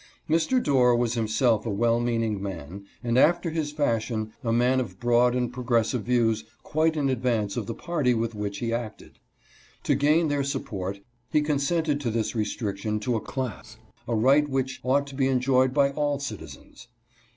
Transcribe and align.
Mr. 0.27 0.57
Dorr 0.59 0.95
was 0.95 1.13
himself 1.13 1.63
a 1.63 1.69
well 1.69 1.99
meaning 1.99 2.41
man, 2.41 2.85
and, 3.03 3.19
after 3.19 3.51
his 3.51 3.71
fashion, 3.71 4.33
a 4.43 4.51
man 4.51 4.79
of 4.79 4.99
broad 4.99 5.35
and 5.35 5.53
progressive 5.53 6.05
views 6.05 6.43
quite 6.63 6.97
in 6.97 7.07
advance 7.07 7.55
of 7.55 7.67
the 7.67 7.75
party 7.75 8.15
with 8.15 8.33
which 8.33 8.57
he 8.57 8.73
acted. 8.73 9.19
To 9.83 9.93
gain 9.93 10.27
their 10.27 10.43
support 10.43 11.01
he 11.29 11.41
consented 11.43 12.01
to 12.01 12.09
this 12.09 12.33
restriction 12.33 12.99
to 13.01 13.15
a 13.15 13.21
class 13.21 13.77
a 14.07 14.15
right 14.15 14.49
which 14.49 14.79
ought 14.83 15.05
to 15.05 15.13
be 15.13 15.27
enjoyed 15.27 15.71
by 15.71 15.91
all 15.91 16.17
citizens. 16.17 16.87